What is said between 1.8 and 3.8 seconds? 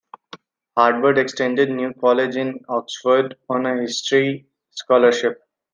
College in Oxford on